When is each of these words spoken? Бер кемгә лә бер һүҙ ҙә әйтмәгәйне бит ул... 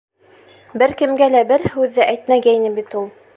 Бер 0.83 0.95
кемгә 1.01 1.27
лә 1.35 1.43
бер 1.51 1.67
һүҙ 1.75 1.93
ҙә 1.99 2.09
әйтмәгәйне 2.15 2.73
бит 2.81 2.99
ул... 3.05 3.15